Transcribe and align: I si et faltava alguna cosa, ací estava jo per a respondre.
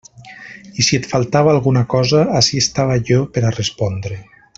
I 0.83 0.85
si 0.87 0.95
et 1.01 1.09
faltava 1.11 1.51
alguna 1.55 1.83
cosa, 1.95 2.21
ací 2.39 2.63
estava 2.65 2.97
jo 3.11 3.19
per 3.37 3.45
a 3.47 3.53
respondre. 3.59 4.19